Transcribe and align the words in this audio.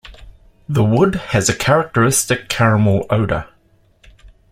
The 0.67 0.83
wood 0.83 1.13
has 1.13 1.47
a 1.47 1.53
characteristic 1.55 2.49
caramel 2.49 3.05
odour. 3.11 3.47